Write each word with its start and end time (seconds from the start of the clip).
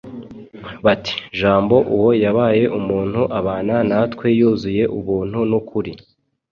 bati, 0.85 1.13
“jambo 1.39 1.75
uwo 1.95 2.09
yabaye 2.23 2.63
umuntu 2.79 3.21
abana 3.39 3.75
natwe,… 3.89 4.27
yuzuye 4.39 4.83
ubuntu 4.97 5.39
n’ukuri. 5.49 5.91